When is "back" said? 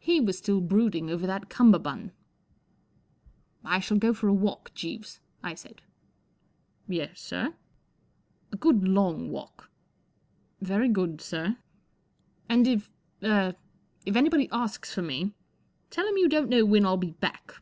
17.10-17.56